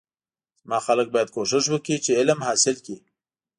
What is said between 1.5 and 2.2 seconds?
وکړی چی